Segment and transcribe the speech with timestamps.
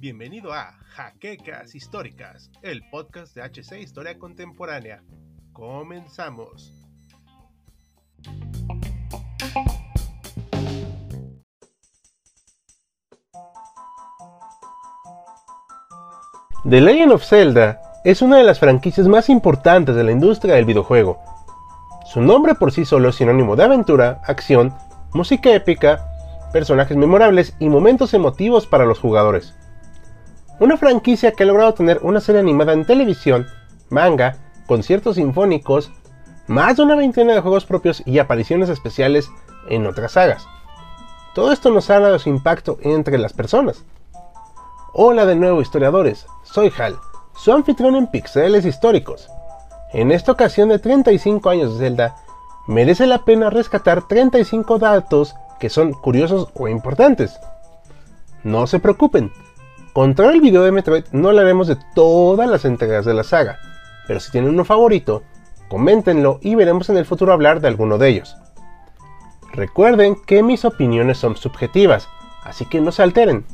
[0.00, 5.02] Bienvenido a Jaquecas Históricas, el podcast de HC Historia Contemporánea.
[5.52, 6.72] Comenzamos.
[16.68, 20.64] The Legend of Zelda es una de las franquicias más importantes de la industria del
[20.64, 21.20] videojuego.
[22.04, 24.74] Su nombre por sí solo es sinónimo de aventura, acción,
[25.12, 26.04] música épica,
[26.52, 29.54] personajes memorables y momentos emotivos para los jugadores.
[30.60, 33.46] Una franquicia que ha logrado tener una serie animada en televisión,
[33.90, 35.90] manga, conciertos sinfónicos,
[36.46, 39.30] más de una veintena de juegos propios y apariciones especiales
[39.68, 40.46] en otras sagas.
[41.34, 43.84] Todo esto nos habla de su impacto entre las personas.
[44.92, 46.96] Hola de nuevo historiadores, soy Hal,
[47.36, 49.28] su anfitrión en Pixeles Históricos.
[49.92, 52.16] En esta ocasión de 35 años de Zelda,
[52.68, 57.40] merece la pena rescatar 35 datos que son curiosos o importantes.
[58.44, 59.32] No se preocupen,
[59.94, 63.58] contra el video de Metroid no hablaremos de todas las entregas de la saga,
[64.06, 65.22] pero si tienen uno favorito,
[65.68, 68.36] coméntenlo y veremos en el futuro hablar de alguno de ellos.
[69.52, 72.06] Recuerden que mis opiniones son subjetivas,
[72.44, 73.46] así que no se alteren,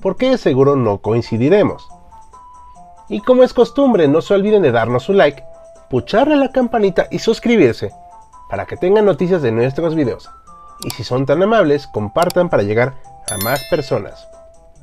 [0.00, 1.86] porque seguro no coincidiremos.
[3.10, 5.44] Y como es costumbre, no se olviden de darnos su like,
[5.90, 7.92] pucharle la campanita y suscribirse
[8.52, 10.28] para que tengan noticias de nuestros videos.
[10.84, 12.92] Y si son tan amables, compartan para llegar
[13.30, 14.28] a más personas.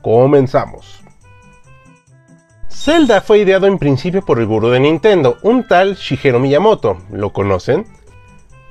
[0.02, 1.04] Comenzamos.
[2.68, 6.98] Zelda fue ideado en principio por el gurú de Nintendo, un tal Shigeru Miyamoto.
[7.12, 7.86] ¿Lo conocen?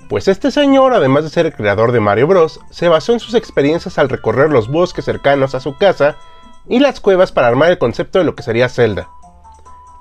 [0.09, 3.35] Pues este señor, además de ser el creador de Mario Bros., se basó en sus
[3.35, 6.17] experiencias al recorrer los bosques cercanos a su casa
[6.69, 9.09] y las cuevas para armar el concepto de lo que sería Zelda.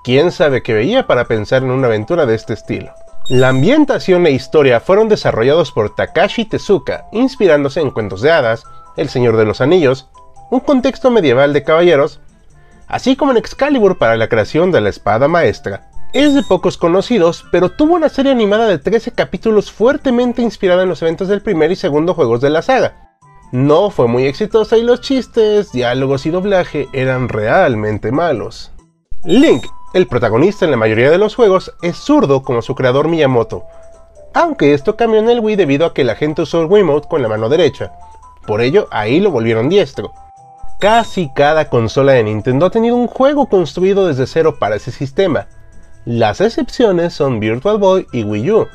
[0.03, 2.93] ¿Quién sabe qué veía para pensar en una aventura de este estilo?
[3.29, 8.63] La ambientación e historia fueron desarrollados por Takashi Tezuka, inspirándose en cuentos de hadas,
[8.95, 10.07] El Señor de los Anillos,
[10.49, 12.21] un contexto medieval de caballeros,
[12.87, 15.91] así como en Excalibur para la creación de la espada maestra.
[16.13, 20.89] Es de pocos conocidos, pero tuvo una serie animada de 13 capítulos fuertemente inspirada en
[20.89, 23.17] los eventos del primer y segundo juegos de la saga.
[23.51, 28.71] No fue muy exitosa y los chistes, diálogos y doblaje eran realmente malos.
[29.25, 33.63] Link, el protagonista en la mayoría de los juegos, es zurdo como su creador Miyamoto,
[34.33, 37.21] aunque esto cambió en el Wii debido a que la gente usó el Wiimote con
[37.21, 37.93] la mano derecha,
[38.45, 40.13] por ello ahí lo volvieron diestro.
[40.79, 45.47] Casi cada consola de Nintendo ha tenido un juego construido desde cero para ese sistema.
[46.05, 48.67] Las excepciones son Virtual Boy y Wii U,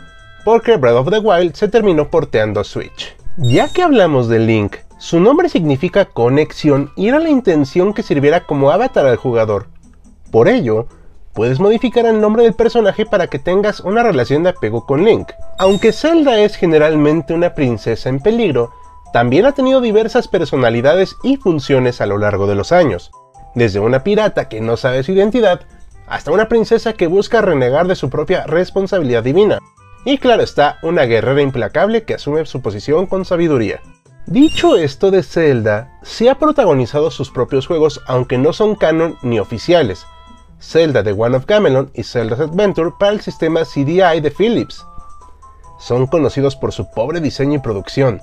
[0.44, 3.16] porque Breath of the Wild se terminó porteando a Switch.
[3.36, 8.40] Ya que hablamos de Link, su nombre significa conexión y era la intención que sirviera
[8.40, 9.68] como avatar al jugador.
[10.30, 10.88] Por ello,
[11.32, 15.30] puedes modificar el nombre del personaje para que tengas una relación de apego con Link.
[15.58, 18.72] Aunque Zelda es generalmente una princesa en peligro,
[19.12, 23.10] también ha tenido diversas personalidades y funciones a lo largo de los años,
[23.54, 25.60] desde una pirata que no sabe su identidad,
[26.06, 29.58] hasta una princesa que busca renegar de su propia responsabilidad divina,
[30.04, 33.80] y claro está, una guerrera implacable que asume su posición con sabiduría.
[34.26, 39.38] Dicho esto de Zelda, sí ha protagonizado sus propios juegos aunque no son canon ni
[39.38, 40.06] oficiales,
[40.62, 44.86] Zelda de One of Gamelon y Zelda's Adventure para el sistema CDI de Philips.
[45.78, 48.20] Son conocidos por su pobre diseño y producción,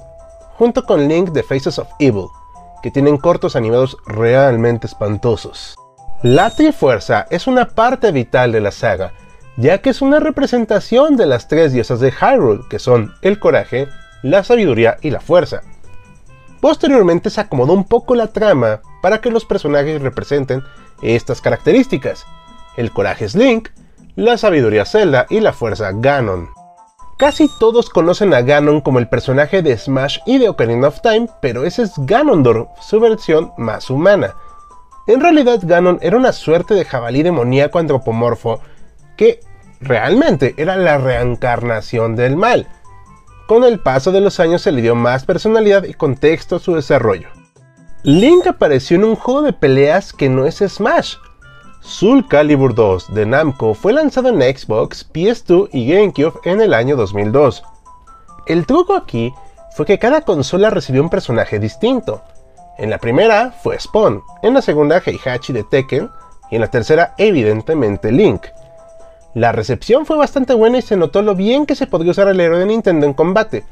[0.57, 2.27] junto con Link de Faces of Evil,
[2.81, 5.75] que tienen cortos animados realmente espantosos.
[6.23, 9.11] La Trifuerza es una parte vital de la saga,
[9.57, 13.89] ya que es una representación de las tres diosas de Hyrule, que son el coraje,
[14.23, 15.61] la sabiduría y la fuerza.
[16.61, 20.63] Posteriormente se acomodó un poco la trama para que los personajes representen
[21.01, 22.25] estas características.
[22.77, 23.69] El coraje es Link,
[24.15, 26.49] la sabiduría Zelda y la fuerza Ganon.
[27.17, 31.27] Casi todos conocen a Ganon como el personaje de Smash y de Ocarina of Time,
[31.41, 34.35] pero ese es Ganondorf, su versión más humana.
[35.05, 38.61] En realidad Ganon era una suerte de jabalí demoníaco antropomorfo
[39.17, 39.41] que
[39.81, 42.67] realmente era la reencarnación del mal.
[43.47, 46.75] Con el paso de los años se le dio más personalidad y contexto a su
[46.75, 47.27] desarrollo.
[48.03, 51.15] Link apareció en un juego de peleas que no es Smash,
[51.81, 56.95] Soul Calibur 2 de Namco fue lanzado en Xbox, PS2 y GameCube en el año
[56.95, 57.63] 2002.
[58.47, 59.33] El truco aquí
[59.75, 62.21] fue que cada consola recibió un personaje distinto.
[62.77, 66.09] En la primera fue Spawn, en la segunda Heihachi de Tekken
[66.51, 68.45] y en la tercera evidentemente Link.
[69.33, 72.39] La recepción fue bastante buena y se notó lo bien que se podía usar el
[72.39, 73.65] héroe de Nintendo en combate.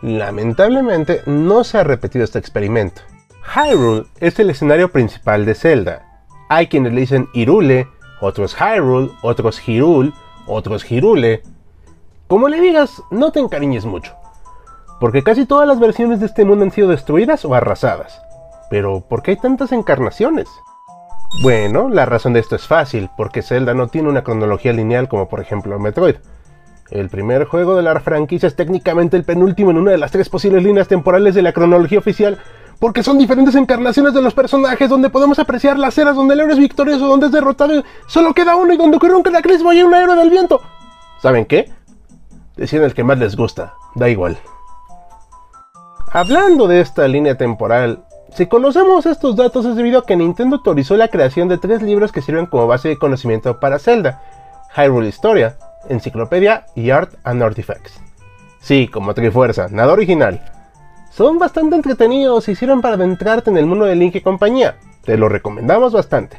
[0.00, 3.02] Lamentablemente no se ha repetido este experimento.
[3.44, 6.12] Hyrule es el escenario principal de Zelda,
[6.54, 7.88] hay quienes le dicen Irule,
[8.20, 10.12] otros Hyrule, otros Hirul,
[10.46, 11.42] otros Hirule.
[12.26, 14.14] Como le digas, no te encariñes mucho.
[15.00, 18.20] Porque casi todas las versiones de este mundo han sido destruidas o arrasadas.
[18.68, 20.46] Pero, ¿por qué hay tantas encarnaciones?
[21.40, 25.30] Bueno, la razón de esto es fácil, porque Zelda no tiene una cronología lineal como
[25.30, 26.16] por ejemplo Metroid.
[26.90, 30.28] El primer juego de la franquicia es técnicamente el penúltimo en una de las tres
[30.28, 32.38] posibles líneas temporales de la cronología oficial,
[32.82, 36.54] porque son diferentes encarnaciones de los personajes donde podemos apreciar las eras donde el héroe
[36.54, 39.84] es victorioso, donde es derrotado y solo queda uno y donde ocurre un cataclismo y
[39.84, 40.60] un héroe del viento.
[41.20, 41.70] ¿Saben qué?
[42.56, 44.36] Deciden el que más les gusta, da igual.
[46.10, 48.02] Hablando de esta línea temporal,
[48.34, 52.10] si conocemos estos datos es debido a que Nintendo autorizó la creación de tres libros
[52.10, 54.20] que sirven como base de conocimiento para Zelda,
[54.76, 55.56] Hyrule Historia,
[55.88, 58.00] Enciclopedia y Art and Artifacts.
[58.58, 60.42] Sí, como Trifuerza, nada original.
[61.12, 64.78] Son bastante entretenidos y sirven para adentrarte en el mundo de Link y compañía.
[65.04, 66.38] Te lo recomendamos bastante.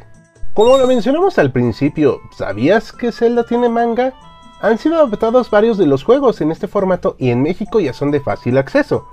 [0.56, 4.14] Como lo mencionamos al principio, ¿sabías que Zelda tiene manga?
[4.62, 8.10] Han sido adaptados varios de los juegos en este formato y en México ya son
[8.10, 9.08] de fácil acceso.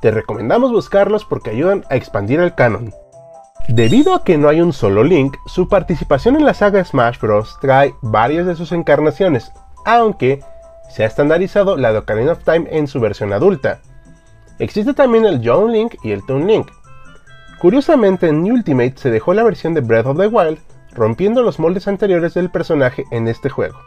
[0.00, 2.92] Te recomendamos buscarlos porque ayudan a expandir el canon.
[3.68, 7.58] Debido a que no hay un solo Link, su participación en la saga Smash Bros.
[7.60, 9.52] trae varias de sus encarnaciones,
[9.84, 10.42] aunque
[10.90, 13.78] se ha estandarizado la de Ocarina of Time en su versión adulta.
[14.58, 16.68] Existe también el Young Link y el Toon Link.
[17.58, 20.58] Curiosamente, en Ultimate se dejó la versión de Breath of the Wild,
[20.92, 23.78] rompiendo los moldes anteriores del personaje en este juego.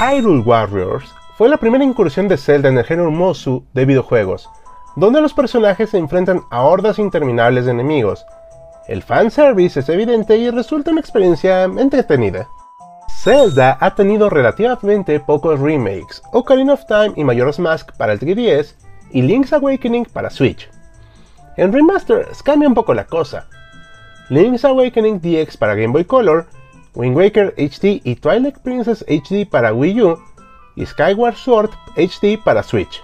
[0.00, 4.48] Hyrule Warriors fue la primera incursión de Zelda en el género Mosu de videojuegos,
[4.96, 8.24] donde los personajes se enfrentan a hordas interminables de enemigos.
[8.88, 12.48] El fanservice es evidente y resulta una experiencia entretenida.
[13.08, 18.74] Zelda ha tenido relativamente pocos remakes, Ocarina of Time y Majora's Mask para el 3DS
[19.14, 20.68] y Link's Awakening para Switch.
[21.56, 23.46] En remasters cambia un poco la cosa.
[24.28, 26.46] Link's Awakening DX para Game Boy Color,
[26.94, 30.18] Wind Waker HD y Twilight Princess HD para Wii U
[30.74, 33.02] y Skyward Sword HD para Switch.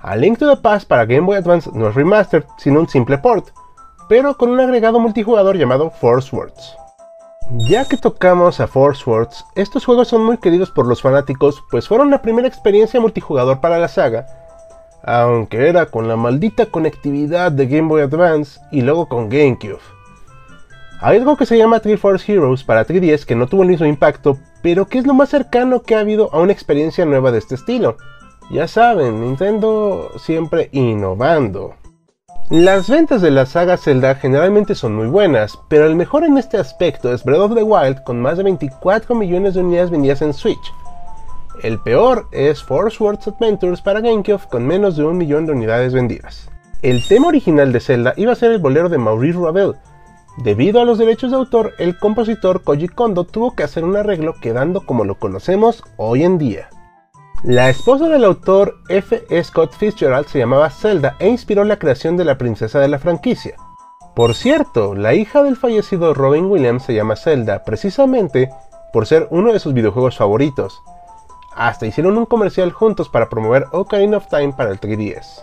[0.00, 3.16] A Link to the Past para Game Boy Advance no es remastered, sino un simple
[3.16, 3.48] port,
[4.08, 6.76] pero con un agregado multijugador llamado Force Words.
[7.68, 11.86] Ya que tocamos a Force Words, estos juegos son muy queridos por los fanáticos, pues
[11.86, 14.26] fueron la primera experiencia multijugador para la saga,
[15.06, 19.78] aunque era con la maldita conectividad de Game Boy Advance y luego con GameCube.
[21.00, 24.38] Hay algo que se llama Triforce Heroes para 3DS que no tuvo el mismo impacto,
[24.62, 27.54] pero que es lo más cercano que ha habido a una experiencia nueva de este
[27.54, 27.96] estilo.
[28.50, 31.74] Ya saben, Nintendo siempre innovando.
[32.50, 36.56] Las ventas de la saga Zelda generalmente son muy buenas, pero el mejor en este
[36.56, 40.32] aspecto es Breath of the Wild con más de 24 millones de unidades vendidas en
[40.32, 40.72] Switch.
[41.62, 45.94] El peor es Force Words Adventures para GameCube con menos de un millón de unidades
[45.94, 46.50] vendidas.
[46.82, 49.74] El tema original de Zelda iba a ser el bolero de Maurice Ravel.
[50.36, 54.34] Debido a los derechos de autor, el compositor Koji Kondo tuvo que hacer un arreglo
[54.34, 56.68] quedando como lo conocemos hoy en día.
[57.42, 59.24] La esposa del autor F.
[59.42, 63.56] Scott Fitzgerald se llamaba Zelda e inspiró la creación de la princesa de la franquicia.
[64.14, 68.50] Por cierto, la hija del fallecido Robin Williams se llama Zelda precisamente
[68.92, 70.82] por ser uno de sus videojuegos favoritos.
[71.56, 75.42] Hasta hicieron un comercial juntos para promover Ocarina of Time para el 3DS.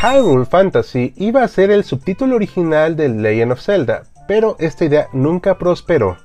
[0.00, 5.08] Hyrule Fantasy iba a ser el subtítulo original de Legend of Zelda, pero esta idea
[5.12, 6.16] nunca prosperó.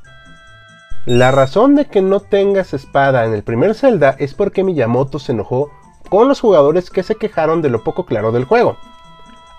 [1.05, 5.31] La razón de que no tengas espada en el primer Zelda es porque Miyamoto se
[5.31, 5.71] enojó
[6.09, 8.77] con los jugadores que se quejaron de lo poco claro del juego.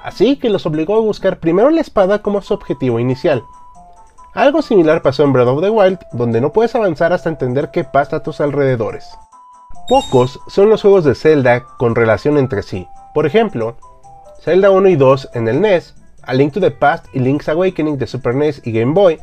[0.04, 3.42] Así que los obligó a buscar primero la espada como su objetivo inicial.
[4.34, 7.82] Algo similar pasó en Breath of the Wild, donde no puedes avanzar hasta entender qué
[7.82, 9.10] pasa a tus alrededores.
[9.88, 12.86] Pocos son los juegos de Zelda con relación entre sí.
[13.14, 13.78] Por ejemplo,
[14.38, 17.96] Zelda 1 y 2 en el NES, A Link to the Past y Link's Awakening
[17.96, 19.18] de Super NES y Game Boy,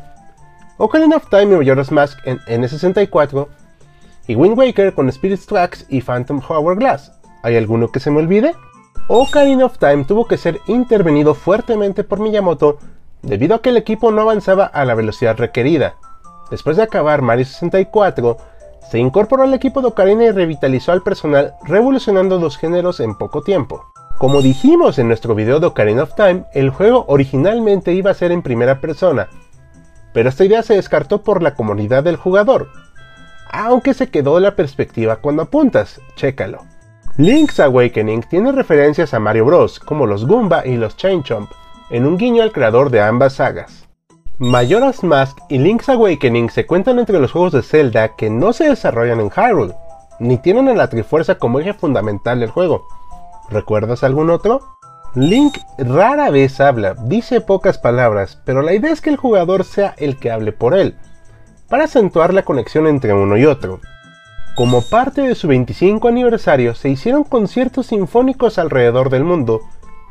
[0.77, 3.47] Ocarina of Time y Majora's Mask en N64,
[4.25, 7.11] y Wind Waker con Spirit Tracks y Phantom Hourglass.
[7.43, 8.55] ¿Hay alguno que se me olvide?
[9.07, 12.79] Ocarina of Time tuvo que ser intervenido fuertemente por Miyamoto
[13.21, 15.93] debido a que el equipo no avanzaba a la velocidad requerida.
[16.49, 18.37] Después de acabar Mario 64,
[18.89, 23.41] se incorporó al equipo de Ocarina y revitalizó al personal, revolucionando los géneros en poco
[23.41, 23.85] tiempo.
[24.17, 28.31] Como dijimos en nuestro video de Ocarina of Time, el juego originalmente iba a ser
[28.31, 29.27] en primera persona,
[30.13, 32.69] pero esta idea se descartó por la comunidad del jugador.
[33.51, 36.63] Aunque se quedó la perspectiva cuando apuntas, chécalo.
[37.17, 39.79] Link's Awakening tiene referencias a Mario Bros.
[39.79, 41.51] como los Goomba y los Chain Chomp,
[41.89, 43.84] en un guiño al creador de ambas sagas.
[44.37, 48.67] Majora's Mask y Link's Awakening se cuentan entre los juegos de Zelda que no se
[48.67, 49.75] desarrollan en Hyrule,
[50.19, 52.85] ni tienen a la Trifuerza como eje fundamental del juego.
[53.49, 54.59] ¿Recuerdas algún otro?
[55.13, 59.95] Link rara vez habla, dice pocas palabras, pero la idea es que el jugador sea
[59.97, 60.97] el que hable por él,
[61.69, 63.79] para acentuar la conexión entre uno y otro.
[64.57, 69.61] Como parte de su 25 aniversario se hicieron conciertos sinfónicos alrededor del mundo,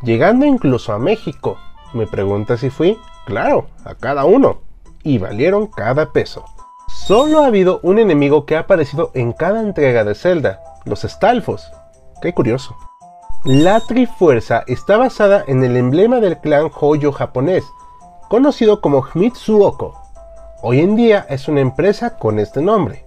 [0.03, 1.59] llegando incluso a México.
[1.93, 2.97] ¿Me pregunta si fui?
[3.25, 4.61] Claro, a cada uno.
[5.03, 6.45] Y valieron cada peso.
[6.89, 11.71] Solo ha habido un enemigo que ha aparecido en cada entrega de Zelda, los Stalfos.
[12.23, 12.77] Qué curioso.
[13.45, 17.65] La Trifuerza está basada en el emblema del clan Hoyo japonés,
[18.29, 20.01] conocido como Mitsuoko.
[20.63, 23.05] Hoy en día es una empresa con este nombre.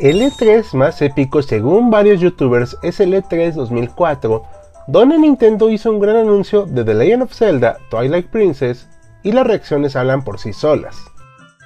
[0.00, 4.42] El E3 más épico según varios youtubers es el E3 2004,
[4.88, 8.88] donde Nintendo hizo un gran anuncio de The Legend of Zelda Twilight Princess
[9.26, 10.96] y las reacciones hablan por sí solas.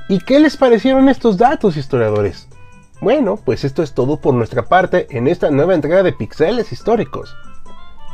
[0.08, 2.48] ¿Y qué les parecieron estos datos, historiadores?
[3.02, 7.36] Bueno, pues esto es todo por nuestra parte en esta nueva entrega de Pixeles Históricos.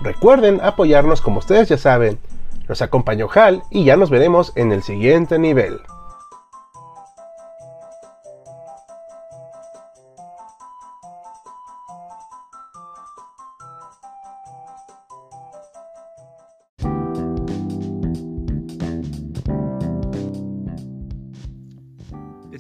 [0.03, 2.19] Recuerden apoyarnos como ustedes ya saben.
[2.67, 5.79] Los acompañó Hal y ya nos veremos en el siguiente nivel.